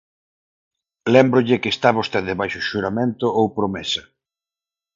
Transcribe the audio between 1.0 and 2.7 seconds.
Lémbrolle que está vostede baixo